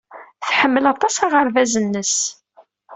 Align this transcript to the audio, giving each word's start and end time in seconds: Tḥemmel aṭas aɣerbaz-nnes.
Tḥemmel 0.47 0.85
aṭas 0.93 1.15
aɣerbaz-nnes. 1.25 2.15